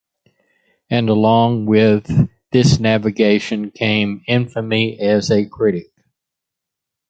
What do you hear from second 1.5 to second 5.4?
with this navigation came infamy as